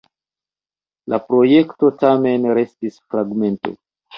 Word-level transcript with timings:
La 1.13 1.19
projekto 1.27 1.91
tamen 2.05 2.51
restis 2.61 2.99
fragmento. 3.05 3.79